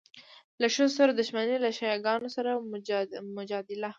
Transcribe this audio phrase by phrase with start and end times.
[0.61, 2.51] له ښځو سره دښمني، له شیعه ګانو سره
[3.37, 3.89] مجادله.